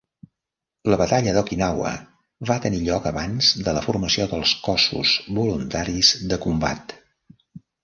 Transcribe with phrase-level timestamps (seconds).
[0.91, 1.91] La Batalla d'Okinawa
[2.51, 6.99] va tenir lloc abans de la formació dels Cossos Voluntaris de Combat.